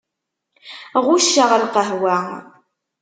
Ɣucceɣ 1.05 1.49
lqahwa. 1.63 2.17